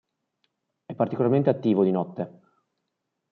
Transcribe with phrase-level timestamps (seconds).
[0.83, 2.39] È particolarmente attivo di notte.